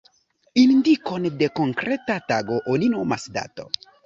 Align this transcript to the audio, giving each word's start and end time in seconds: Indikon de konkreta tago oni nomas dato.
Indikon 0.61 1.27
de 1.41 1.49
konkreta 1.59 2.17
tago 2.33 2.59
oni 2.75 2.89
nomas 2.97 3.29
dato. 3.39 3.69